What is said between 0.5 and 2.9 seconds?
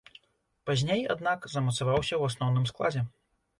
Пазней, аднак, замацаваўся ў асноўным